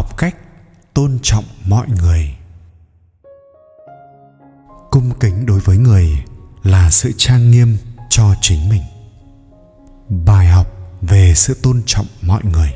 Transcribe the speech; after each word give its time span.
học 0.00 0.16
cách 0.16 0.36
tôn 0.94 1.18
trọng 1.22 1.44
mọi 1.64 1.86
người. 1.88 2.36
Cung 4.90 5.10
kính 5.20 5.46
đối 5.46 5.60
với 5.60 5.76
người 5.76 6.24
là 6.62 6.90
sự 6.90 7.12
trang 7.16 7.50
nghiêm 7.50 7.76
cho 8.10 8.34
chính 8.40 8.68
mình. 8.68 8.82
Bài 10.26 10.46
học 10.46 10.66
về 11.00 11.34
sự 11.36 11.54
tôn 11.62 11.82
trọng 11.86 12.06
mọi 12.22 12.44
người. 12.44 12.74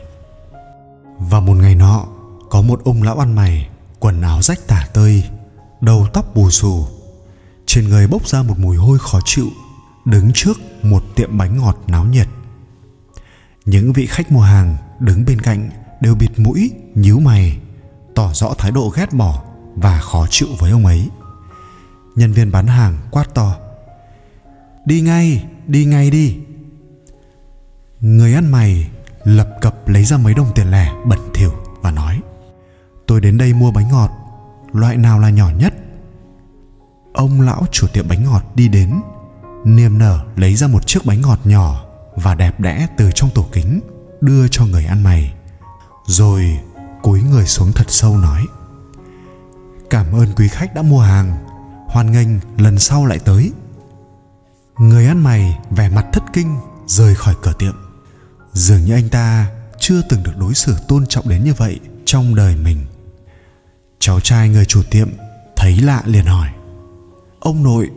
Và 1.18 1.40
một 1.40 1.54
ngày 1.54 1.75
nọ, 1.75 2.07
có 2.50 2.62
một 2.62 2.80
ông 2.84 3.02
lão 3.02 3.18
ăn 3.18 3.34
mày, 3.34 3.68
quần 3.98 4.22
áo 4.22 4.43
rách 4.43 4.66
tả 4.66 4.86
tơi, 4.93 5.25
đầu 5.80 6.06
tóc 6.12 6.34
bù 6.34 6.50
xù. 6.50 6.86
Trên 7.66 7.88
người 7.88 8.06
bốc 8.06 8.29
ra 8.29 8.43
một 8.43 8.59
mùi 8.59 8.77
hôi 8.77 8.98
khó 8.98 9.20
chịu, 9.25 9.48
đứng 10.04 10.30
trước 10.34 10.56
một 10.82 11.03
tiệm 11.17 11.39
bánh 11.39 11.59
ngọt 11.59 11.79
náo 11.86 12.04
nhiệt. 12.04 12.29
Những 13.64 13.93
vị 13.93 14.06
khách 14.06 14.32
mua 14.32 14.43
hàng 14.43 14.76
đứng 15.00 15.25
bên 15.25 15.40
cạnh 15.40 15.70
đều 16.04 16.14
bịt 16.14 16.31
mũi, 16.36 16.71
nhíu 16.94 17.21
mày, 17.21 17.58
tỏ 18.14 18.31
rõ 18.32 18.54
thái 18.58 18.71
độ 18.71 18.93
ghét 18.96 19.12
bỏ 19.12 19.43
và 19.75 20.00
khó 20.00 20.26
chịu 20.31 20.49
với 20.58 20.71
ông 20.71 20.86
ấy. 20.86 21.08
Nhân 22.17 22.32
viên 22.32 22.53
bán 22.53 22.67
hàng 22.67 22.99
quát 23.11 23.35
to, 23.35 23.57
đi 24.85 25.00
ngay 25.00 25.45
đi 25.67 25.85
ngay 25.85 26.11
đi. 26.11 26.36
Người 28.00 28.35
ăn 28.35 28.53
mày 28.53 28.90
lập 29.25 29.48
cập 29.61 29.89
lấy 29.89 30.04
ra 30.04 30.17
mấy 30.17 30.35
đồng 30.35 30.53
tiền 30.54 30.71
lẻ, 30.71 30.93
bẩn 31.07 31.18
thỉu 31.35 31.53
và 31.81 31.90
nói, 31.90 32.20
tôi 33.06 33.20
đến 33.20 33.39
đây 33.39 33.53
mua 33.53 33.70
bánh 33.70 33.89
ngọt, 33.89 34.11
loại 34.73 34.97
nào 34.97 35.19
là 35.19 35.31
nhỏ 35.31 35.50
nhất? 35.50 35.75
Ông 37.12 37.41
lão 37.41 37.67
chủ 37.70 37.86
tiệm 37.92 38.09
bánh 38.09 38.25
ngọt 38.25 38.42
đi 38.55 38.69
đến, 38.69 39.00
niềm 39.64 39.98
nở 39.98 40.25
lấy 40.36 40.55
ra 40.55 40.67
một 40.67 40.86
chiếc 40.86 41.06
bánh 41.06 41.20
ngọt 41.20 41.39
nhỏ 41.45 41.84
và 42.17 42.34
đẹp 42.34 42.61
đẽ 42.61 42.86
từ 42.97 43.11
trong 43.15 43.31
tủ 43.34 43.43
kính, 43.53 43.81
đưa 44.21 44.48
cho 44.48 44.67
người 44.67 44.84
ăn 44.84 45.03
mày 45.03 45.34
rồi 46.06 46.60
cúi 47.02 47.22
người 47.22 47.47
xuống 47.47 47.72
thật 47.72 47.84
sâu 47.88 48.16
nói, 48.16 48.47
cảm 49.91 50.12
ơn 50.12 50.28
quý 50.36 50.48
khách 50.48 50.74
đã 50.74 50.83
mua 50.83 51.00
hàng. 51.00 51.36
Hoan 51.88 52.12
nghênh 52.12 52.28
lần 52.58 52.78
sau 52.78 53.06
lại 53.06 53.19
tới. 53.19 53.52
Người 54.78 55.06
ăn 55.06 55.22
mày 55.22 55.58
vẻ 55.70 55.88
mặt 55.88 56.06
thất 56.12 56.22
kinh, 56.32 56.56
rời 56.86 57.14
khỏi 57.14 57.34
cửa 57.42 57.52
tiệm. 57.58 57.75
Dường 58.52 58.84
như 58.84 58.94
anh 58.94 59.08
ta 59.08 59.50
chưa 59.78 60.02
từng 60.08 60.22
được 60.22 60.36
đối 60.36 60.55
xử 60.55 60.77
tôn 60.88 61.06
trọng 61.06 61.28
đến 61.28 61.44
như 61.44 61.55
vậy 61.55 61.80
trong 62.05 62.34
đời 62.34 62.56
mình. 62.56 62.86
Cháu 63.98 64.20
trai 64.20 64.48
người 64.48 64.64
chủ 64.64 64.82
tiệm 64.91 65.08
thấy 65.56 65.77
lạ 65.77 66.02
liền 66.06 66.25
hỏi, 66.25 66.48
ông 67.41 67.62
nội, 67.62 67.91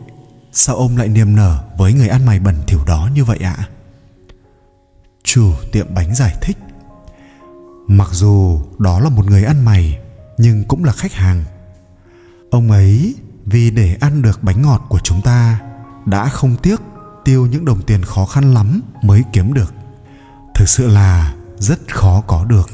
sao 0.52 0.76
ông 0.76 0.96
lại 0.96 1.08
niềm 1.08 1.36
nở 1.36 1.64
với 1.76 1.92
người 1.92 2.08
ăn 2.08 2.26
mày 2.26 2.40
bẩn 2.40 2.56
thỉu 2.66 2.84
đó 2.86 3.08
như 3.14 3.24
vậy 3.24 3.38
ạ? 3.42 3.54
À? 3.58 3.68
chủ 5.24 5.52
tiệm 5.72 5.94
bánh 5.94 6.14
giải 6.14 6.36
thích 6.40 6.56
mặc 7.88 8.08
dù 8.12 8.60
đó 8.78 9.00
là 9.00 9.10
một 9.10 9.26
người 9.26 9.44
ăn 9.44 9.64
mày, 9.64 9.98
nhưng 10.38 10.64
cũng 10.64 10.84
là 10.84 10.92
khách 10.92 11.12
hàng. 11.12 11.44
Ông 12.50 12.70
ấy, 12.70 13.14
vì 13.46 13.70
để 13.70 13.96
ăn 14.00 14.22
được 14.22 14.42
bánh 14.42 14.62
ngọt 14.62 14.86
của 14.88 14.98
chúng 14.98 15.22
ta, 15.22 15.60
đã 16.06 16.28
không 16.28 16.56
tiếc 16.56 16.80
tiêu 17.24 17.46
những 17.46 17.64
đồng 17.64 17.82
tiền 17.82 18.02
khó 18.02 18.26
khăn 18.26 18.54
lắm 18.54 18.82
mới 19.02 19.24
kiếm 19.32 19.54
được. 19.54 19.74
Thực 20.54 20.68
sự 20.68 20.86
là 20.86 21.34
rất 21.58 21.94
khó 21.94 22.20
có 22.26 22.44
được. 22.44 22.70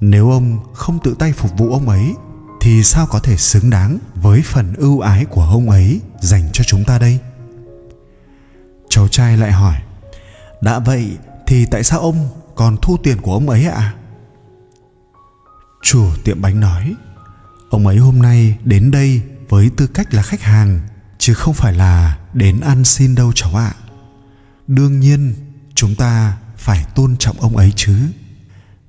Nếu 0.00 0.30
ông 0.30 0.58
không 0.74 0.98
tự 1.04 1.14
tay 1.18 1.32
phục 1.32 1.58
vụ 1.58 1.72
ông 1.72 1.88
ấy, 1.88 2.14
thì 2.60 2.82
sao 2.84 3.06
có 3.06 3.20
thể 3.20 3.36
xứng 3.36 3.70
đáng 3.70 3.98
với 4.14 4.42
phần 4.42 4.74
ưu 4.74 5.00
ái 5.00 5.24
của 5.24 5.42
ông 5.42 5.70
ấy 5.70 6.00
dành 6.20 6.48
cho 6.52 6.64
chúng 6.64 6.84
ta 6.84 6.98
đây? 6.98 7.18
Cháu 8.88 9.08
trai 9.08 9.36
lại 9.36 9.52
hỏi, 9.52 9.76
đã 10.60 10.78
vậy 10.78 11.16
thì 11.46 11.66
tại 11.66 11.84
sao 11.84 12.00
ông 12.00 12.28
còn 12.54 12.76
thu 12.82 12.96
tiền 13.02 13.20
của 13.20 13.34
ông 13.34 13.48
ấy 13.48 13.66
ạ? 13.66 13.74
à? 13.74 13.94
Chủ 15.82 16.10
tiệm 16.24 16.42
bánh 16.42 16.60
nói, 16.60 16.94
ông 17.70 17.86
ấy 17.86 17.96
hôm 17.96 18.18
nay 18.18 18.58
đến 18.64 18.90
đây 18.90 19.22
với 19.48 19.70
tư 19.76 19.86
cách 19.86 20.14
là 20.14 20.22
khách 20.22 20.42
hàng, 20.42 20.80
chứ 21.18 21.34
không 21.34 21.54
phải 21.54 21.72
là 21.72 22.18
đến 22.34 22.60
ăn 22.60 22.84
xin 22.84 23.14
đâu 23.14 23.32
cháu 23.34 23.56
ạ. 23.56 23.72
Đương 24.66 25.00
nhiên, 25.00 25.34
chúng 25.74 25.94
ta 25.94 26.36
phải 26.56 26.86
tôn 26.94 27.16
trọng 27.16 27.40
ông 27.40 27.56
ấy 27.56 27.72
chứ. 27.76 27.96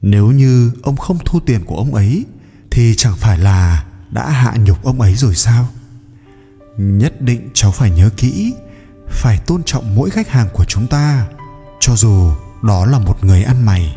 Nếu 0.02 0.31
như 0.31 0.72
ông 0.84 0.97
không 0.97 1.18
thu 1.25 1.40
tiền 1.40 1.66
của 1.66 1.75
ông 1.78 1.94
ấy, 1.94 2.25
thì 2.72 2.96
chẳng 2.96 3.16
phải 3.18 3.38
là 3.38 3.85
đã 4.12 4.29
hạ 4.29 4.53
nhục 4.58 4.84
ông 4.84 5.02
ấy 5.02 5.16
rồi 5.16 5.35
sao? 5.35 5.68
Nhất 6.78 7.22
định 7.22 7.50
cháu 7.53 7.72
phải 7.72 7.91
nhớ 7.91 8.09
kỹ, 8.18 8.53
phải 9.08 9.38
tôn 9.38 9.63
trọng 9.66 9.96
mỗi 9.96 10.09
khách 10.09 10.29
hàng 10.29 10.47
của 10.53 10.66
chúng 10.66 10.88
ta, 10.88 11.28
cho 11.79 11.96
dù 11.96 12.31
đó 12.63 12.85
là 12.85 13.00
một 13.00 13.23
người 13.23 13.44
ăn 13.44 13.66
mày. 13.66 13.96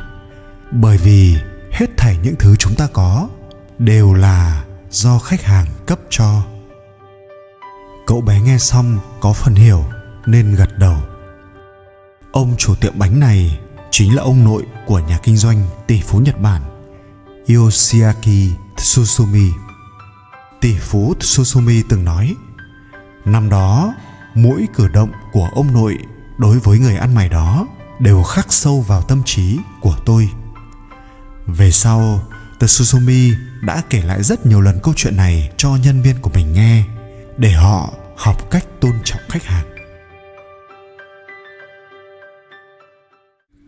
Bởi 0.72 0.96
vì 0.96 1.36
hết 1.74 1.86
thảy 1.96 2.18
những 2.22 2.34
thứ 2.38 2.56
chúng 2.56 2.74
ta 2.74 2.86
có 2.92 3.28
đều 3.78 4.14
là 4.14 4.64
do 4.90 5.18
khách 5.18 5.42
hàng 5.42 5.66
cấp 5.86 5.98
cho. 6.10 6.42
Cậu 8.06 8.20
bé 8.20 8.40
nghe 8.40 8.58
xong 8.58 8.98
có 9.20 9.32
phần 9.32 9.54
hiểu 9.54 9.84
nên 10.26 10.54
gật 10.54 10.78
đầu. 10.78 10.96
Ông 12.32 12.54
chủ 12.58 12.74
tiệm 12.74 12.98
bánh 12.98 13.20
này 13.20 13.60
chính 13.90 14.16
là 14.16 14.22
ông 14.22 14.44
nội 14.44 14.62
của 14.86 14.98
nhà 14.98 15.18
kinh 15.22 15.36
doanh 15.36 15.66
tỷ 15.86 16.00
phú 16.00 16.18
nhật 16.18 16.40
bản 16.40 16.62
yoshiaki 17.48 18.50
tsusumi 18.76 19.50
tỷ 20.60 20.78
phú 20.80 21.14
tsusumi 21.20 21.82
từng 21.88 22.04
nói, 22.04 22.34
năm 23.24 23.50
đó, 23.50 23.94
mỗi 24.34 24.66
cử 24.74 24.88
động 24.88 25.10
của 25.32 25.48
ông 25.54 25.72
nội 25.72 25.98
đối 26.38 26.58
với 26.58 26.78
người 26.78 26.96
ăn 26.96 27.14
mày 27.14 27.28
đó 27.28 27.66
đều 27.98 28.22
khắc 28.22 28.52
sâu 28.52 28.80
vào 28.80 29.02
tâm 29.02 29.22
trí 29.24 29.58
của 29.80 29.96
tôi 30.06 30.28
về 31.46 31.70
sau 31.70 32.22
Tsutsumi 32.58 33.32
đã 33.62 33.82
kể 33.90 34.02
lại 34.02 34.22
rất 34.22 34.46
nhiều 34.46 34.60
lần 34.60 34.80
câu 34.82 34.94
chuyện 34.96 35.16
này 35.16 35.50
cho 35.56 35.70
nhân 35.82 36.02
viên 36.02 36.20
của 36.22 36.30
mình 36.34 36.52
nghe, 36.52 36.84
để 37.36 37.52
họ 37.52 37.92
học 38.16 38.50
cách 38.50 38.64
tôn 38.80 38.92
trọng 39.04 39.20
khách 39.28 39.44
hàng. 39.44 39.66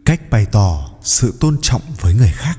Cách 0.05 0.21
bày 0.31 0.47
tỏ 0.53 0.89
sự 1.03 1.35
tôn 1.41 1.59
trọng 1.63 1.83
với 2.01 2.15
người 2.15 2.33
khác. 2.35 2.59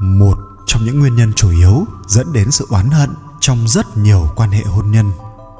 Một 0.00 0.38
trong 0.66 0.84
những 0.84 1.00
nguyên 1.00 1.16
nhân 1.16 1.32
chủ 1.36 1.50
yếu 1.50 1.84
dẫn 2.08 2.32
đến 2.32 2.50
sự 2.50 2.66
oán 2.70 2.90
hận 2.90 3.10
trong 3.40 3.68
rất 3.68 3.96
nhiều 3.96 4.32
quan 4.36 4.50
hệ 4.50 4.62
hôn 4.62 4.90
nhân. 4.90 5.12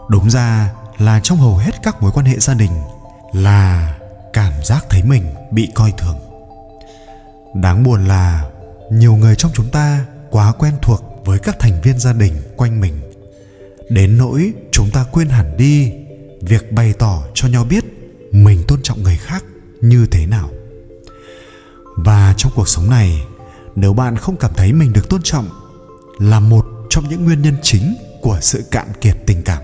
Đúng 0.09 0.31
ra 0.31 0.71
là 0.99 1.21
trong 1.21 1.39
hầu 1.39 1.57
hết 1.57 1.73
các 1.83 2.03
mối 2.03 2.11
quan 2.15 2.27
hệ 2.27 2.39
gia 2.39 2.55
đình 2.55 2.73
là 3.33 3.95
cảm 4.33 4.53
giác 4.65 4.85
thấy 4.91 5.03
mình 5.03 5.35
bị 5.51 5.69
coi 5.75 5.93
thường 5.99 6.30
đáng 7.55 7.83
buồn 7.83 8.05
là 8.05 8.51
nhiều 8.93 9.17
người 9.17 9.37
trong 9.37 9.51
chúng 9.55 9.71
ta 9.71 10.07
quá 10.31 10.53
quen 10.53 10.75
thuộc 10.83 11.23
với 11.25 11.39
các 11.39 11.59
thành 11.59 11.81
viên 11.83 11.99
gia 11.99 12.13
đình 12.13 12.35
quanh 12.57 12.81
mình. 12.81 12.95
Đến 13.91 14.19
nỗi 14.19 14.53
chúng 14.73 14.91
ta 14.91 15.05
quên 15.13 15.29
hẳn 15.29 15.57
đi 15.57 15.93
việc 16.41 16.73
bày 16.73 16.93
tỏ 16.93 17.23
cho 17.35 17.49
nhau 17.49 17.65
biết 17.65 17.85
mình 18.33 18.63
tôn 18.69 18.83
trọng 18.83 19.03
người 19.03 19.17
khác 19.17 19.45
như 19.81 20.07
thế 20.07 20.27
nào. 20.27 20.51
Và 21.97 22.35
trong 22.37 22.53
cuộc 22.55 22.69
sống 22.69 22.91
này, 22.91 23.23
nếu 23.77 23.93
bạn 23.93 24.17
không 24.17 24.37
cảm 24.37 24.51
thấy 24.55 24.73
mình 24.73 24.93
được 24.93 25.09
tôn 25.09 25.21
trọng 25.23 25.49
là 26.19 26.41
một 26.41 26.67
trong 26.91 27.09
những 27.09 27.25
nguyên 27.25 27.43
nhân 27.43 27.57
chính 27.63 27.97
của 28.23 28.39
sự 28.41 28.65
cạn 28.71 28.87
kiệt 29.01 29.17
tình 29.27 29.43
cảm. 29.43 29.63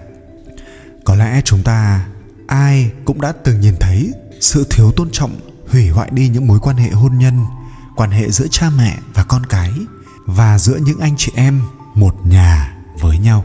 Có 1.04 1.14
lẽ 1.14 1.40
chúng 1.44 1.62
ta, 1.62 2.06
ai 2.46 2.90
cũng 3.04 3.20
đã 3.20 3.32
từng 3.32 3.60
nhìn 3.60 3.74
thấy 3.80 4.12
sự 4.40 4.66
thiếu 4.70 4.92
tôn 4.92 5.08
trọng 5.12 5.36
hủy 5.68 5.88
hoại 5.88 6.10
đi 6.12 6.28
những 6.28 6.46
mối 6.46 6.58
quan 6.62 6.76
hệ 6.76 6.90
hôn 6.90 7.18
nhân 7.18 7.44
quan 7.96 8.10
hệ 8.10 8.30
giữa 8.30 8.46
cha 8.50 8.70
mẹ 8.70 8.98
và 9.14 9.24
con 9.24 9.46
cái 9.46 9.72
và 10.26 10.58
giữa 10.58 10.76
những 10.76 11.00
anh 11.00 11.14
chị 11.16 11.32
em 11.36 11.62
một 11.94 12.26
nhà 12.26 12.76
với 13.00 13.18
nhau. 13.18 13.44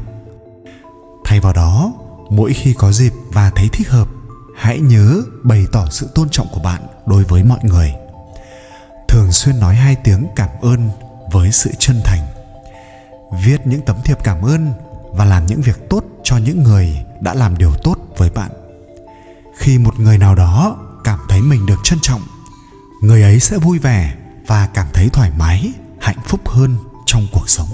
Thay 1.25 1.39
vào 1.39 1.53
đó, 1.53 1.93
mỗi 2.29 2.53
khi 2.53 2.73
có 2.73 2.91
dịp 2.91 3.13
và 3.33 3.51
thấy 3.55 3.69
thích 3.73 3.89
hợp, 3.89 4.07
hãy 4.55 4.79
nhớ 4.79 5.21
bày 5.43 5.65
tỏ 5.71 5.87
sự 5.89 6.09
tôn 6.15 6.29
trọng 6.29 6.47
của 6.51 6.59
bạn 6.59 6.81
đối 7.05 7.23
với 7.23 7.43
mọi 7.43 7.59
người. 7.63 7.93
Thường 9.07 9.31
xuyên 9.31 9.59
nói 9.59 9.75
hai 9.75 9.95
tiếng 9.95 10.27
cảm 10.35 10.49
ơn 10.61 10.89
với 11.31 11.51
sự 11.51 11.71
chân 11.79 12.01
thành. 12.05 12.27
Viết 13.43 13.67
những 13.67 13.81
tấm 13.85 13.95
thiệp 14.05 14.17
cảm 14.23 14.41
ơn 14.41 14.73
và 15.11 15.25
làm 15.25 15.45
những 15.45 15.61
việc 15.61 15.89
tốt 15.89 16.03
cho 16.23 16.37
những 16.37 16.63
người 16.63 17.05
đã 17.21 17.33
làm 17.33 17.57
điều 17.57 17.73
tốt 17.83 17.95
với 18.17 18.29
bạn. 18.29 18.51
Khi 19.57 19.77
một 19.77 19.99
người 19.99 20.17
nào 20.17 20.35
đó 20.35 20.77
cảm 21.03 21.19
thấy 21.29 21.41
mình 21.41 21.65
được 21.65 21.79
trân 21.83 21.99
trọng, 22.01 22.21
người 23.01 23.21
ấy 23.21 23.39
sẽ 23.39 23.57
vui 23.57 23.79
vẻ 23.79 24.15
và 24.51 24.67
cảm 24.73 24.87
thấy 24.93 25.09
thoải 25.13 25.31
mái, 25.37 25.71
hạnh 25.99 26.17
phúc 26.25 26.49
hơn 26.49 26.77
trong 27.05 27.27
cuộc 27.31 27.49
sống. 27.49 27.67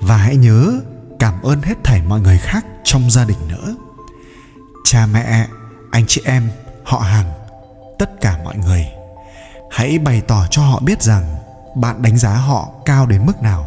Và 0.00 0.16
hãy 0.16 0.36
nhớ 0.36 0.80
cảm 1.18 1.42
ơn 1.42 1.62
hết 1.62 1.74
thảy 1.84 2.02
mọi 2.02 2.20
người 2.20 2.38
khác 2.38 2.66
trong 2.84 3.10
gia 3.10 3.24
đình 3.24 3.48
nữa. 3.48 3.76
Cha 4.84 5.06
mẹ, 5.06 5.46
anh 5.90 6.04
chị 6.08 6.22
em, 6.24 6.50
họ 6.84 6.98
hàng, 6.98 7.32
tất 7.98 8.20
cả 8.20 8.38
mọi 8.44 8.56
người, 8.56 8.86
hãy 9.70 9.98
bày 9.98 10.20
tỏ 10.20 10.46
cho 10.50 10.62
họ 10.62 10.80
biết 10.80 11.02
rằng 11.02 11.36
bạn 11.76 12.02
đánh 12.02 12.18
giá 12.18 12.34
họ 12.34 12.68
cao 12.84 13.06
đến 13.06 13.26
mức 13.26 13.42
nào. 13.42 13.66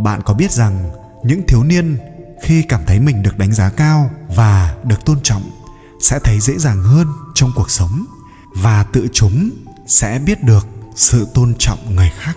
Bạn 0.00 0.22
có 0.22 0.34
biết 0.34 0.52
rằng 0.52 0.90
những 1.22 1.42
thiếu 1.48 1.64
niên 1.64 1.98
khi 2.42 2.62
cảm 2.62 2.80
thấy 2.86 3.00
mình 3.00 3.22
được 3.22 3.38
đánh 3.38 3.52
giá 3.52 3.70
cao 3.70 4.10
và 4.36 4.74
được 4.84 5.04
tôn 5.04 5.20
trọng 5.22 5.50
sẽ 6.00 6.18
thấy 6.24 6.40
dễ 6.40 6.54
dàng 6.58 6.82
hơn 6.82 7.06
trong 7.34 7.52
cuộc 7.56 7.70
sống 7.70 8.04
và 8.54 8.84
tự 8.92 9.08
chúng 9.12 9.50
sẽ 9.86 10.18
biết 10.18 10.44
được 10.44 10.66
sự 10.96 11.26
tôn 11.34 11.54
trọng 11.58 11.94
người 11.94 12.10
khác. 12.18 12.36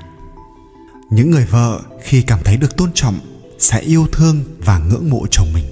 Những 1.10 1.32
người 1.32 1.46
vợ 1.46 1.80
khi 2.04 2.22
cảm 2.22 2.40
thấy 2.44 2.58
được 2.58 2.78
tôn 2.78 2.92
trọng 2.94 3.20
sẽ 3.60 3.80
yêu 3.80 4.08
thương 4.12 4.44
và 4.60 4.78
ngưỡng 4.78 5.10
mộ 5.10 5.26
chồng 5.32 5.48
mình. 5.54 5.66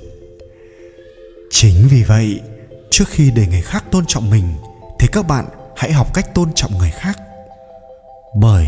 Chính 1.51 1.87
vì 1.87 2.03
vậy, 2.03 2.41
trước 2.91 3.05
khi 3.09 3.31
để 3.31 3.47
người 3.47 3.61
khác 3.61 3.83
tôn 3.91 4.05
trọng 4.05 4.29
mình, 4.29 4.53
thì 4.99 5.07
các 5.11 5.27
bạn 5.27 5.45
hãy 5.75 5.91
học 5.91 6.13
cách 6.13 6.33
tôn 6.33 6.53
trọng 6.55 6.77
người 6.77 6.91
khác. 6.91 7.19
Bởi 8.35 8.67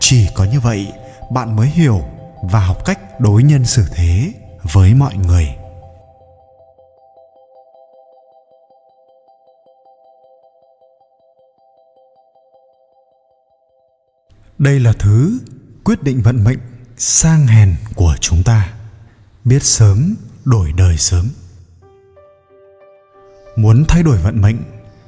chỉ 0.00 0.26
có 0.34 0.44
như 0.44 0.60
vậy, 0.60 0.92
bạn 1.30 1.56
mới 1.56 1.68
hiểu 1.68 2.02
và 2.42 2.60
học 2.60 2.84
cách 2.84 3.20
đối 3.20 3.42
nhân 3.42 3.64
xử 3.64 3.84
thế 3.94 4.32
với 4.72 4.94
mọi 4.94 5.16
người. 5.16 5.48
Đây 14.60 14.80
là 14.80 14.92
thứ 14.92 15.38
quyết 15.84 16.02
định 16.02 16.22
vận 16.22 16.44
mệnh 16.44 16.58
sang 16.96 17.46
hèn 17.46 17.76
của 17.94 18.14
chúng 18.20 18.42
ta. 18.42 18.72
Biết 19.44 19.62
sớm, 19.62 20.14
đổi 20.44 20.72
đời 20.72 20.96
sớm. 20.96 21.28
Muốn 23.56 23.84
thay 23.88 24.02
đổi 24.02 24.18
vận 24.18 24.40
mệnh, 24.40 24.56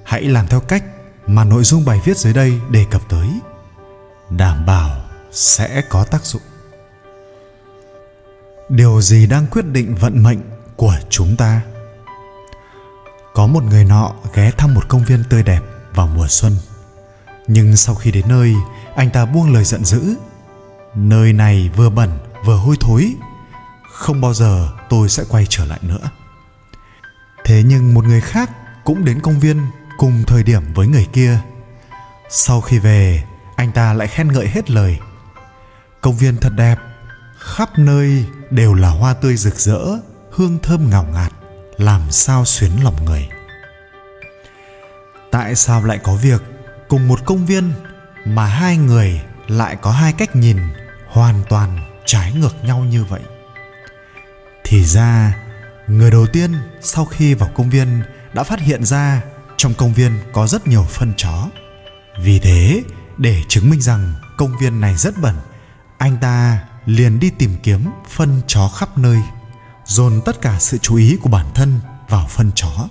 hãy 0.04 0.22
làm 0.22 0.46
theo 0.46 0.60
cách 0.60 0.84
mà 1.26 1.44
nội 1.44 1.64
dung 1.64 1.84
bài 1.84 2.00
viết 2.04 2.16
dưới 2.16 2.32
đây 2.32 2.60
đề 2.70 2.84
cập 2.90 3.02
tới. 3.08 3.28
Đảm 4.30 4.66
bảo 4.66 5.04
sẽ 5.32 5.82
có 5.88 6.04
tác 6.04 6.24
dụng. 6.24 6.42
Điều 8.68 9.00
gì 9.00 9.26
đang 9.26 9.46
quyết 9.46 9.64
định 9.66 9.94
vận 9.94 10.22
mệnh 10.22 10.40
của 10.76 10.94
chúng 11.10 11.36
ta? 11.36 11.62
Có 13.34 13.46
một 13.46 13.64
người 13.64 13.84
nọ 13.84 14.14
ghé 14.34 14.50
thăm 14.50 14.74
một 14.74 14.88
công 14.88 15.04
viên 15.04 15.24
tươi 15.30 15.42
đẹp 15.42 15.60
vào 15.94 16.06
mùa 16.06 16.26
xuân 16.28 16.52
nhưng 17.46 17.76
sau 17.76 17.94
khi 17.94 18.10
đến 18.10 18.28
nơi, 18.28 18.54
anh 18.96 19.10
ta 19.10 19.24
buông 19.24 19.52
lời 19.52 19.64
giận 19.64 19.84
dữ. 19.84 20.14
Nơi 20.94 21.32
này 21.32 21.70
vừa 21.76 21.90
bẩn, 21.90 22.10
vừa 22.44 22.56
hôi 22.56 22.76
thối. 22.80 23.14
Không 23.92 24.20
bao 24.20 24.34
giờ 24.34 24.68
tôi 24.88 25.08
sẽ 25.08 25.24
quay 25.28 25.46
trở 25.48 25.64
lại 25.64 25.78
nữa. 25.82 26.10
Thế 27.44 27.62
nhưng 27.66 27.94
một 27.94 28.04
người 28.04 28.20
khác 28.20 28.50
cũng 28.84 29.04
đến 29.04 29.20
công 29.20 29.40
viên 29.40 29.66
cùng 29.98 30.22
thời 30.26 30.42
điểm 30.42 30.62
với 30.74 30.86
người 30.86 31.06
kia. 31.12 31.38
Sau 32.30 32.60
khi 32.60 32.78
về, 32.78 33.24
anh 33.56 33.72
ta 33.72 33.92
lại 33.92 34.08
khen 34.08 34.32
ngợi 34.32 34.48
hết 34.48 34.70
lời. 34.70 34.98
Công 36.00 36.16
viên 36.16 36.36
thật 36.36 36.52
đẹp, 36.56 36.76
khắp 37.38 37.78
nơi 37.78 38.24
đều 38.50 38.74
là 38.74 38.88
hoa 38.88 39.14
tươi 39.14 39.36
rực 39.36 39.54
rỡ, 39.60 39.80
hương 40.30 40.58
thơm 40.62 40.90
ngào 40.90 41.06
ngạt, 41.12 41.32
làm 41.78 42.10
sao 42.10 42.44
xuyến 42.44 42.70
lòng 42.84 43.04
người. 43.04 43.28
Tại 45.30 45.54
sao 45.54 45.84
lại 45.84 45.98
có 46.02 46.14
việc 46.14 46.42
cùng 46.92 47.08
một 47.08 47.20
công 47.24 47.46
viên 47.46 47.72
mà 48.24 48.46
hai 48.46 48.76
người 48.76 49.20
lại 49.48 49.76
có 49.76 49.90
hai 49.90 50.12
cách 50.12 50.36
nhìn 50.36 50.58
hoàn 51.08 51.42
toàn 51.48 51.78
trái 52.04 52.32
ngược 52.32 52.64
nhau 52.64 52.84
như 52.84 53.04
vậy. 53.04 53.20
Thì 54.64 54.84
ra, 54.84 55.36
người 55.86 56.10
đầu 56.10 56.26
tiên 56.26 56.52
sau 56.80 57.04
khi 57.04 57.34
vào 57.34 57.50
công 57.54 57.70
viên 57.70 58.02
đã 58.34 58.42
phát 58.42 58.60
hiện 58.60 58.84
ra 58.84 59.22
trong 59.56 59.74
công 59.74 59.92
viên 59.92 60.18
có 60.32 60.46
rất 60.46 60.66
nhiều 60.66 60.84
phân 60.84 61.12
chó. 61.16 61.48
Vì 62.18 62.38
thế, 62.38 62.82
để 63.18 63.42
chứng 63.48 63.70
minh 63.70 63.80
rằng 63.80 64.14
công 64.36 64.58
viên 64.58 64.80
này 64.80 64.96
rất 64.96 65.14
bẩn, 65.22 65.36
anh 65.98 66.16
ta 66.20 66.58
liền 66.86 67.20
đi 67.20 67.30
tìm 67.30 67.56
kiếm 67.62 67.90
phân 68.08 68.40
chó 68.46 68.68
khắp 68.68 68.98
nơi, 68.98 69.18
dồn 69.84 70.20
tất 70.24 70.40
cả 70.40 70.58
sự 70.60 70.78
chú 70.78 70.96
ý 70.96 71.16
của 71.22 71.28
bản 71.28 71.46
thân 71.54 71.80
vào 72.08 72.26
phân 72.30 72.50
chó. 72.54 72.88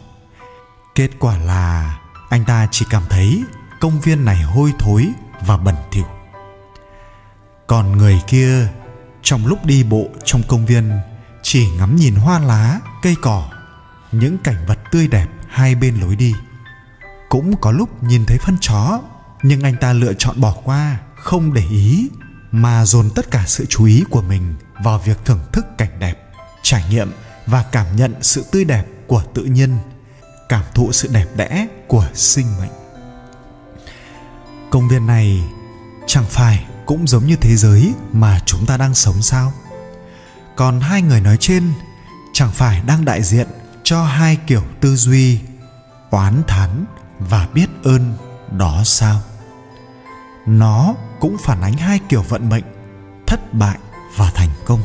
Kết 0.96 1.10
quả 1.20 1.38
là 1.38 2.00
anh 2.30 2.46
ta 2.46 2.68
chỉ 2.72 2.86
cảm 2.90 3.04
thấy 3.10 3.44
công 3.82 4.00
viên 4.00 4.26
này 4.26 4.42
hôi 4.42 4.74
thối 4.80 5.08
và 5.46 5.58
bẩn 5.58 5.76
thỉu. 5.92 6.06
Còn 7.68 7.98
người 7.98 8.22
kia, 8.28 8.68
trong 9.22 9.48
lúc 9.48 9.66
đi 9.66 9.84
bộ 9.84 10.08
trong 10.26 10.42
công 10.48 10.66
viên, 10.66 10.92
chỉ 11.44 11.68
ngắm 11.78 11.96
nhìn 11.96 12.16
hoa 12.16 12.40
lá, 12.40 12.80
cây 13.02 13.16
cỏ, 13.22 13.50
những 14.12 14.38
cảnh 14.38 14.66
vật 14.68 14.80
tươi 14.92 15.08
đẹp 15.08 15.28
hai 15.48 15.76
bên 15.76 15.96
lối 15.96 16.16
đi. 16.16 16.34
Cũng 17.30 17.58
có 17.62 17.72
lúc 17.72 18.04
nhìn 18.04 18.26
thấy 18.26 18.38
phân 18.38 18.58
chó, 18.62 19.00
nhưng 19.44 19.62
anh 19.62 19.76
ta 19.76 19.94
lựa 19.94 20.14
chọn 20.14 20.42
bỏ 20.42 20.56
qua, 20.64 20.98
không 21.16 21.54
để 21.54 21.64
ý, 21.72 22.10
mà 22.52 22.86
dồn 22.86 23.10
tất 23.16 23.32
cả 23.32 23.44
sự 23.48 23.66
chú 23.70 23.86
ý 23.86 24.04
của 24.10 24.22
mình 24.22 24.56
vào 24.84 25.00
việc 25.00 25.26
thưởng 25.26 25.40
thức 25.52 25.66
cảnh 25.78 26.00
đẹp, 26.00 26.16
trải 26.62 26.84
nghiệm 26.90 27.12
và 27.46 27.66
cảm 27.72 27.96
nhận 27.96 28.14
sự 28.22 28.46
tươi 28.52 28.66
đẹp 28.66 28.86
của 29.08 29.24
tự 29.34 29.44
nhiên, 29.44 29.78
cảm 30.50 30.64
thụ 30.74 30.92
sự 30.92 31.10
đẹp 31.14 31.28
đẽ 31.36 31.68
của 31.88 32.08
sinh 32.14 32.48
mệnh 32.60 32.81
công 34.72 34.88
viên 34.88 35.08
này 35.08 35.44
chẳng 36.06 36.26
phải 36.30 36.66
cũng 36.86 37.08
giống 37.08 37.26
như 37.26 37.36
thế 37.36 37.56
giới 37.56 37.94
mà 38.12 38.40
chúng 38.46 38.66
ta 38.66 38.78
đang 38.78 38.96
sống 38.96 39.22
sao? 39.22 39.54
Còn 40.56 40.80
hai 40.80 41.02
người 41.02 41.22
nói 41.22 41.38
trên 41.40 41.74
chẳng 42.34 42.52
phải 42.52 42.82
đang 42.88 43.06
đại 43.06 43.24
diện 43.24 43.48
cho 43.84 44.04
hai 44.04 44.38
kiểu 44.48 44.64
tư 44.80 44.96
duy 44.96 45.40
oán 46.10 46.42
thán 46.48 46.86
và 47.20 47.48
biết 47.54 47.70
ơn 47.84 48.14
đó 48.58 48.82
sao? 48.86 49.22
Nó 50.46 50.96
cũng 51.20 51.38
phản 51.44 51.62
ánh 51.62 51.74
hai 51.74 52.00
kiểu 52.10 52.22
vận 52.22 52.50
mệnh 52.50 52.64
thất 53.28 53.54
bại 53.54 53.78
và 54.16 54.32
thành 54.36 54.50
công. 54.66 54.82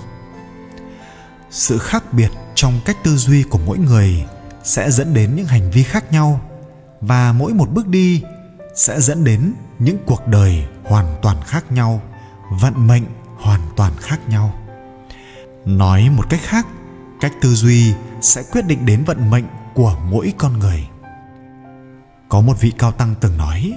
Sự 1.50 1.78
khác 1.78 2.12
biệt 2.12 2.30
trong 2.54 2.80
cách 2.84 2.96
tư 3.04 3.16
duy 3.16 3.42
của 3.42 3.60
mỗi 3.66 3.78
người 3.78 4.24
sẽ 4.64 4.90
dẫn 4.90 5.14
đến 5.14 5.36
những 5.36 5.46
hành 5.46 5.70
vi 5.70 5.82
khác 5.82 6.12
nhau 6.12 6.40
và 7.00 7.32
mỗi 7.32 7.54
một 7.54 7.70
bước 7.70 7.86
đi 7.86 8.22
sẽ 8.76 9.00
dẫn 9.00 9.24
đến 9.24 9.52
những 9.78 9.96
cuộc 10.06 10.26
đời 10.26 10.66
hoàn 10.84 11.16
toàn 11.22 11.36
khác 11.46 11.72
nhau, 11.72 12.02
vận 12.50 12.86
mệnh 12.86 13.04
hoàn 13.36 13.60
toàn 13.76 13.92
khác 14.00 14.28
nhau. 14.28 14.54
Nói 15.64 16.08
một 16.10 16.30
cách 16.30 16.40
khác, 16.42 16.66
cách 17.20 17.32
tư 17.40 17.54
duy 17.54 17.94
sẽ 18.20 18.42
quyết 18.52 18.66
định 18.66 18.86
đến 18.86 19.04
vận 19.04 19.30
mệnh 19.30 19.44
của 19.74 19.96
mỗi 20.10 20.32
con 20.38 20.58
người. 20.58 20.88
Có 22.28 22.40
một 22.40 22.60
vị 22.60 22.72
cao 22.78 22.92
tăng 22.92 23.14
từng 23.20 23.36
nói, 23.36 23.72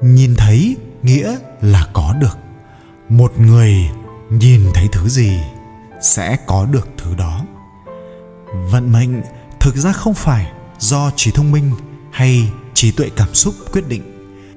nhìn 0.00 0.34
thấy 0.36 0.76
nghĩa 1.02 1.36
là 1.60 1.86
có 1.92 2.14
được, 2.20 2.38
một 3.08 3.32
người 3.38 3.74
nhìn 4.30 4.60
thấy 4.74 4.88
thứ 4.92 5.08
gì 5.08 5.40
sẽ 6.00 6.36
có 6.46 6.66
được 6.66 6.88
thứ 6.98 7.14
đó. 7.14 7.44
Vận 8.70 8.92
mệnh 8.92 9.22
thực 9.60 9.76
ra 9.76 9.92
không 9.92 10.14
phải 10.14 10.52
do 10.78 11.10
trí 11.16 11.30
thông 11.30 11.52
minh 11.52 11.72
hay 12.10 12.52
trí 12.74 12.90
tuệ 12.90 13.10
cảm 13.16 13.34
xúc 13.34 13.54
quyết 13.72 13.88
định 13.88 14.09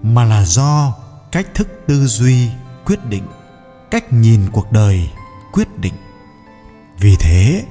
mà 0.04 0.24
là 0.24 0.46
do 0.46 0.94
cách 1.32 1.48
thức 1.54 1.68
tư 1.88 2.06
duy, 2.06 2.50
quyết 2.86 3.06
định, 3.06 3.28
cách 3.92 4.14
nhìn 4.14 4.50
cuộc 4.52 4.72
đời, 4.72 5.10
quyết 5.52 5.78
định. 5.78 5.94
Vì 7.00 7.16
thế, 7.20 7.66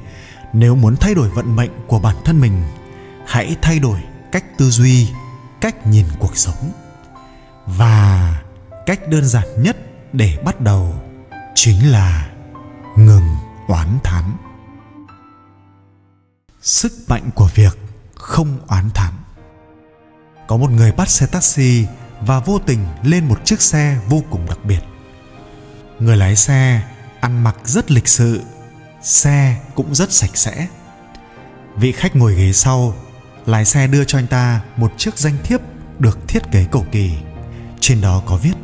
nếu 0.52 0.74
muốn 0.76 0.96
thay 0.96 1.14
đổi 1.14 1.28
vận 1.28 1.56
mệnh 1.56 1.70
của 1.86 1.98
bản 1.98 2.16
thân 2.24 2.40
mình, 2.40 2.62
hãy 3.26 3.56
thay 3.62 3.78
đổi 3.78 3.98
cách 4.32 4.44
tư 4.58 4.70
duy, 4.70 5.08
cách 5.60 5.86
nhìn 5.86 6.06
cuộc 6.18 6.36
sống. 6.36 6.72
Và 7.66 8.42
cách 8.86 9.08
đơn 9.08 9.24
giản 9.24 9.62
nhất 9.62 9.76
để 10.12 10.38
bắt 10.44 10.60
đầu 10.60 10.94
chính 11.54 11.92
là 11.92 12.30
ngừng 12.96 13.36
oán 13.68 13.98
thán. 14.04 14.24
Sức 16.62 16.92
mạnh 17.08 17.30
của 17.34 17.48
việc 17.54 17.78
không 18.14 18.58
oán 18.66 18.90
thán. 18.90 19.12
Có 20.48 20.56
một 20.56 20.70
người 20.70 20.92
bắt 20.92 21.08
xe 21.08 21.26
taxi 21.26 21.86
và 22.26 22.41
vô 22.41 22.59
tình 22.59 22.79
lên 23.02 23.29
một 23.29 23.45
chiếc 23.45 23.62
xe 23.62 23.99
vô 24.09 24.23
cùng 24.31 24.47
đặc 24.49 24.59
biệt. 24.64 24.81
Người 25.99 26.17
lái 26.17 26.37
xe 26.37 26.83
ăn 27.21 27.45
mặc 27.45 27.57
rất 27.64 27.91
lịch 27.91 28.09
sự, 28.09 28.41
xe 29.02 29.57
cũng 29.75 29.95
rất 29.95 30.12
sạch 30.12 30.37
sẽ. 30.37 30.67
Vị 31.76 31.93
khách 31.93 32.17
ngồi 32.17 32.35
ghế 32.35 32.52
sau 32.52 32.95
lái 33.47 33.64
xe 33.64 33.87
đưa 33.87 34.05
cho 34.05 34.19
anh 34.19 34.26
ta 34.26 34.61
một 34.76 34.93
chiếc 34.97 35.19
danh 35.19 35.37
thiếp 35.45 35.61
được 35.99 36.29
thiết 36.29 36.43
kế 36.52 36.64
cổ 36.71 36.85
kỳ. 36.93 37.12
Trên 37.81 38.00
đó 38.00 38.23
có 38.26 38.37
viết, 38.37 38.55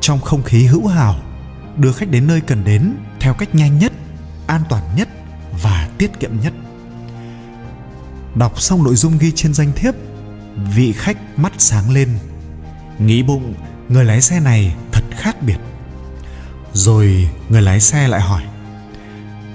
trong 0.00 0.20
không 0.20 0.42
khí 0.42 0.66
hữu 0.66 0.86
hảo, 0.86 1.16
đưa 1.76 1.92
khách 1.92 2.10
đến 2.10 2.26
nơi 2.26 2.40
cần 2.40 2.64
đến 2.64 2.96
theo 3.20 3.34
cách 3.34 3.54
nhanh 3.54 3.78
nhất, 3.78 3.92
an 4.46 4.62
toàn 4.68 4.84
nhất 4.96 5.08
và 5.62 5.88
tiết 5.98 6.20
kiệm 6.20 6.40
nhất. 6.40 6.52
Đọc 8.34 8.60
xong 8.60 8.84
nội 8.84 8.94
dung 8.96 9.18
ghi 9.18 9.32
trên 9.34 9.54
danh 9.54 9.72
thiếp, 9.76 9.94
vị 10.74 10.92
khách 10.92 11.38
mắt 11.38 11.52
sáng 11.58 11.90
lên 11.90 12.18
nghĩ 13.00 13.22
bụng, 13.22 13.54
người 13.88 14.04
lái 14.04 14.20
xe 14.20 14.40
này 14.40 14.74
thật 14.92 15.04
khác 15.10 15.42
biệt. 15.42 15.58
Rồi 16.72 17.30
người 17.48 17.62
lái 17.62 17.80
xe 17.80 18.08
lại 18.08 18.20
hỏi, 18.20 18.42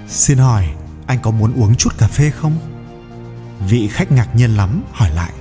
xin 0.08 0.38
hỏi, 0.38 0.68
anh 1.06 1.18
có 1.22 1.30
muốn 1.30 1.52
uống 1.54 1.74
chút 1.74 1.98
cà 1.98 2.08
phê 2.08 2.30
không? 2.30 2.58
Vị 3.68 3.88
khách 3.92 4.12
ngạc 4.12 4.36
nhiên 4.36 4.56
lắm, 4.56 4.82
hỏi 4.92 5.10
lại, 5.10 5.32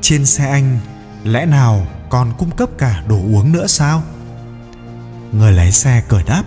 trên 0.00 0.26
xe 0.26 0.50
anh, 0.50 0.78
lẽ 1.24 1.46
nào 1.46 1.86
còn 2.10 2.32
cung 2.38 2.50
cấp 2.50 2.68
cả 2.78 3.02
đồ 3.08 3.16
uống 3.16 3.52
nữa 3.52 3.66
sao? 3.66 4.02
Người 5.32 5.52
lái 5.52 5.72
xe 5.72 6.02
cười 6.08 6.22
đáp 6.22 6.42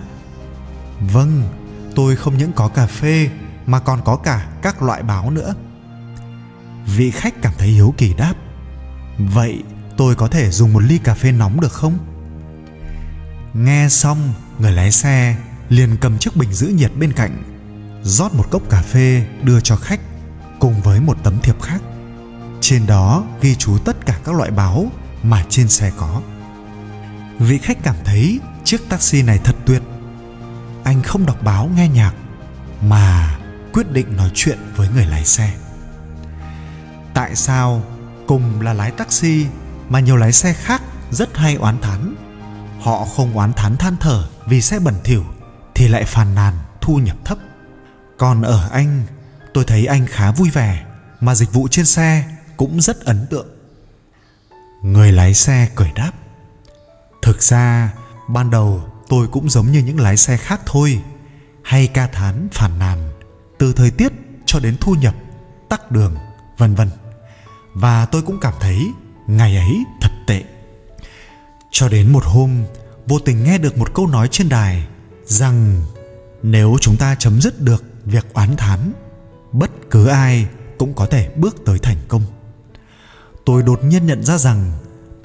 vâng 1.00 1.42
tôi 1.94 2.16
không 2.16 2.38
những 2.38 2.52
có 2.52 2.68
cà 2.68 2.86
phê 2.86 3.30
mà 3.66 3.80
còn 3.80 4.00
có 4.04 4.16
cả 4.16 4.46
các 4.62 4.82
loại 4.82 5.02
báo 5.02 5.30
nữa. 5.30 5.54
Vị 6.96 7.10
khách 7.10 7.42
cảm 7.42 7.52
thấy 7.58 7.68
hiếu 7.68 7.94
kỳ 7.98 8.14
đáp, 8.14 8.34
vậy 9.18 9.62
tôi 9.96 10.14
có 10.14 10.28
thể 10.28 10.50
dùng 10.50 10.72
một 10.72 10.82
ly 10.82 10.98
cà 10.98 11.14
phê 11.14 11.32
nóng 11.32 11.60
được 11.60 11.72
không? 11.72 11.98
Nghe 13.54 13.88
xong, 13.90 14.34
người 14.58 14.72
lái 14.72 14.92
xe 14.92 15.36
liền 15.68 15.96
cầm 16.00 16.18
chiếc 16.18 16.36
bình 16.36 16.52
giữ 16.52 16.66
nhiệt 16.68 16.90
bên 16.96 17.12
cạnh, 17.12 17.42
rót 18.02 18.34
một 18.34 18.50
cốc 18.50 18.62
cà 18.70 18.82
phê 18.82 19.26
đưa 19.42 19.60
cho 19.60 19.76
khách 19.76 20.00
cùng 20.58 20.80
với 20.82 21.00
một 21.00 21.16
tấm 21.22 21.38
thiệp 21.42 21.62
khác. 21.62 21.82
Trên 22.60 22.86
đó 22.86 23.24
ghi 23.40 23.54
chú 23.54 23.78
tất 23.78 24.06
cả 24.06 24.18
các 24.24 24.34
loại 24.34 24.50
báo 24.50 24.86
mà 25.22 25.44
trên 25.48 25.68
xe 25.68 25.92
có. 25.96 26.22
Vị 27.38 27.58
khách 27.58 27.82
cảm 27.82 27.96
thấy 28.04 28.40
chiếc 28.64 28.88
taxi 28.88 29.22
này 29.22 29.40
thật 29.44 29.56
tuyệt. 29.66 29.82
Anh 30.84 31.02
không 31.02 31.26
đọc 31.26 31.42
báo 31.42 31.70
nghe 31.76 31.88
nhạc, 31.88 32.12
mà 32.82 33.38
quyết 33.72 33.92
định 33.92 34.16
nói 34.16 34.30
chuyện 34.34 34.58
với 34.76 34.88
người 34.88 35.06
lái 35.06 35.24
xe. 35.24 35.52
Tại 37.14 37.36
sao 37.36 37.82
cùng 38.26 38.60
là 38.60 38.72
lái 38.72 38.90
taxi 38.90 39.46
mà 39.88 40.00
nhiều 40.00 40.16
lái 40.16 40.32
xe 40.32 40.52
khác 40.52 40.82
rất 41.10 41.36
hay 41.36 41.54
oán 41.54 41.80
thán. 41.80 42.14
Họ 42.80 43.04
không 43.04 43.36
oán 43.36 43.52
thán 43.52 43.76
than 43.76 43.96
thở 44.00 44.28
vì 44.46 44.62
xe 44.62 44.78
bẩn 44.78 44.94
thỉu 45.04 45.24
thì 45.74 45.88
lại 45.88 46.04
phàn 46.04 46.34
nàn 46.34 46.54
thu 46.80 46.96
nhập 46.96 47.16
thấp. 47.24 47.38
Còn 48.18 48.42
ở 48.42 48.68
anh, 48.72 49.02
tôi 49.54 49.64
thấy 49.64 49.86
anh 49.86 50.06
khá 50.06 50.30
vui 50.30 50.50
vẻ 50.50 50.84
mà 51.20 51.34
dịch 51.34 51.52
vụ 51.52 51.68
trên 51.68 51.86
xe 51.86 52.24
cũng 52.56 52.80
rất 52.80 53.04
ấn 53.04 53.26
tượng. 53.30 53.46
Người 54.82 55.12
lái 55.12 55.34
xe 55.34 55.68
cười 55.74 55.92
đáp, 55.94 56.12
thực 57.22 57.42
ra, 57.42 57.92
ban 58.28 58.50
đầu 58.50 58.84
tôi 59.08 59.28
cũng 59.28 59.50
giống 59.50 59.72
như 59.72 59.78
những 59.78 60.00
lái 60.00 60.16
xe 60.16 60.36
khác 60.36 60.60
thôi, 60.66 61.02
hay 61.62 61.86
ca 61.86 62.06
thán 62.06 62.48
phàn 62.52 62.78
nàn 62.78 63.12
từ 63.58 63.72
thời 63.72 63.90
tiết 63.90 64.12
cho 64.46 64.58
đến 64.58 64.76
thu 64.80 64.94
nhập, 64.94 65.14
tắc 65.68 65.90
đường, 65.90 66.16
vân 66.58 66.74
vân. 66.74 66.90
Và 67.74 68.06
tôi 68.06 68.22
cũng 68.22 68.40
cảm 68.40 68.54
thấy 68.60 68.92
ngày 69.26 69.56
ấy 69.56 69.84
thật 70.00 70.10
tệ. 70.26 70.42
Cho 71.70 71.88
đến 71.88 72.12
một 72.12 72.24
hôm, 72.24 72.64
vô 73.06 73.18
tình 73.18 73.44
nghe 73.44 73.58
được 73.58 73.78
một 73.78 73.94
câu 73.94 74.06
nói 74.06 74.28
trên 74.30 74.48
đài 74.48 74.86
rằng 75.24 75.82
nếu 76.42 76.76
chúng 76.80 76.96
ta 76.96 77.14
chấm 77.14 77.40
dứt 77.40 77.60
được 77.60 77.84
việc 78.04 78.34
oán 78.34 78.56
thán, 78.56 78.92
bất 79.52 79.70
cứ 79.90 80.06
ai 80.06 80.46
cũng 80.78 80.94
có 80.94 81.06
thể 81.06 81.30
bước 81.36 81.56
tới 81.66 81.78
thành 81.78 81.98
công. 82.08 82.22
Tôi 83.44 83.62
đột 83.62 83.84
nhiên 83.84 84.06
nhận 84.06 84.24
ra 84.24 84.38
rằng 84.38 84.72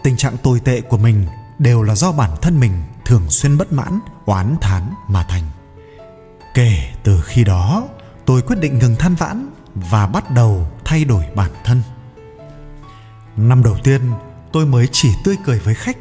tình 0.03 0.17
trạng 0.17 0.37
tồi 0.37 0.59
tệ 0.59 0.81
của 0.81 0.97
mình 0.97 1.25
đều 1.59 1.83
là 1.83 1.95
do 1.95 2.11
bản 2.11 2.31
thân 2.41 2.59
mình 2.59 2.71
thường 3.05 3.29
xuyên 3.29 3.57
bất 3.57 3.73
mãn, 3.73 3.99
oán 4.25 4.55
thán 4.61 4.93
mà 5.07 5.23
thành. 5.23 5.43
Kể 6.53 6.93
từ 7.03 7.21
khi 7.21 7.43
đó, 7.43 7.87
tôi 8.25 8.41
quyết 8.41 8.59
định 8.59 8.79
ngừng 8.79 8.95
than 8.95 9.15
vãn 9.15 9.49
và 9.75 10.07
bắt 10.07 10.31
đầu 10.31 10.67
thay 10.85 11.05
đổi 11.05 11.25
bản 11.35 11.51
thân 11.65 11.81
năm 13.37 13.63
đầu 13.63 13.77
tiên 13.83 14.01
tôi 14.51 14.65
mới 14.65 14.87
chỉ 14.91 15.09
tươi 15.23 15.35
cười 15.45 15.59
với 15.59 15.75
khách. 15.75 15.97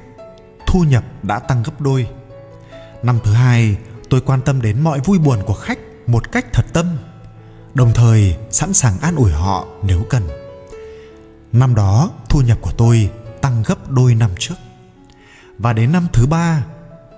Thu 0.66 0.84
nhập 0.84 1.04
đã 1.22 1.38
tăng 1.38 1.62
gấp 1.62 1.80
đôi. 1.80 2.08
Năm 3.02 3.18
thứ 3.25 3.32
hai 3.32 3.76
tôi 4.10 4.20
quan 4.20 4.40
tâm 4.42 4.62
đến 4.62 4.80
mọi 4.80 5.00
vui 5.00 5.18
buồn 5.18 5.38
của 5.46 5.54
khách 5.54 5.78
một 6.06 6.32
cách 6.32 6.46
thật 6.52 6.64
tâm 6.72 6.87
đồng 7.75 7.92
thời 7.94 8.37
sẵn 8.50 8.72
sàng 8.72 8.99
an 8.99 9.16
ủi 9.16 9.32
họ 9.32 9.66
nếu 9.82 10.02
cần. 10.10 10.28
Năm 11.52 11.75
đó 11.75 12.10
thu 12.28 12.40
nhập 12.40 12.58
của 12.60 12.72
tôi 12.76 13.10
tăng 13.40 13.62
gấp 13.66 13.90
đôi 13.90 14.14
năm 14.14 14.30
trước. 14.38 14.54
Và 15.58 15.72
đến 15.72 15.92
năm 15.92 16.06
thứ 16.12 16.26
ba 16.26 16.64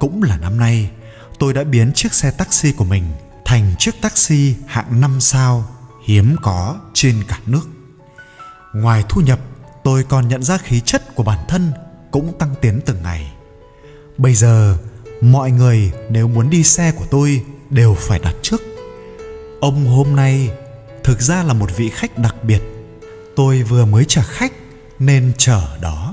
cũng 0.00 0.22
là 0.22 0.36
năm 0.36 0.58
nay 0.58 0.90
tôi 1.38 1.54
đã 1.54 1.64
biến 1.64 1.92
chiếc 1.94 2.14
xe 2.14 2.30
taxi 2.30 2.72
của 2.72 2.84
mình 2.84 3.04
thành 3.44 3.74
chiếc 3.78 4.00
taxi 4.00 4.54
hạng 4.66 5.00
5 5.00 5.20
sao 5.20 5.64
hiếm 6.04 6.36
có 6.42 6.76
trên 6.92 7.24
cả 7.28 7.38
nước. 7.46 7.68
Ngoài 8.72 9.04
thu 9.08 9.20
nhập, 9.20 9.38
tôi 9.84 10.04
còn 10.04 10.28
nhận 10.28 10.42
ra 10.42 10.58
khí 10.58 10.80
chất 10.80 11.14
của 11.14 11.22
bản 11.22 11.38
thân 11.48 11.72
cũng 12.10 12.38
tăng 12.38 12.54
tiến 12.60 12.80
từng 12.86 13.02
ngày. 13.02 13.32
Bây 14.18 14.34
giờ, 14.34 14.76
mọi 15.20 15.50
người 15.50 15.92
nếu 16.10 16.28
muốn 16.28 16.50
đi 16.50 16.62
xe 16.62 16.92
của 16.92 17.04
tôi 17.10 17.44
đều 17.70 17.94
phải 17.98 18.18
đặt 18.18 18.34
trước. 18.42 18.62
Ông 19.60 19.86
hôm 19.86 20.16
nay 20.16 20.50
thực 21.04 21.20
ra 21.20 21.42
là 21.42 21.52
một 21.52 21.76
vị 21.76 21.88
khách 21.88 22.18
đặc 22.18 22.34
biệt. 22.42 22.62
Tôi 23.36 23.62
vừa 23.62 23.84
mới 23.84 24.04
trả 24.04 24.22
khách 24.22 24.52
nên 24.98 25.32
chờ 25.38 25.62
đó 25.80 26.11